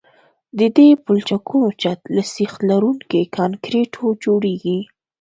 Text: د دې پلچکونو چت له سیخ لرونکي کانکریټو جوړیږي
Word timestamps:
د 0.57 0.59
دې 0.77 0.87
پلچکونو 1.03 1.67
چت 1.81 1.99
له 2.15 2.23
سیخ 2.33 2.53
لرونکي 2.69 3.21
کانکریټو 3.37 4.03
جوړیږي 4.23 4.79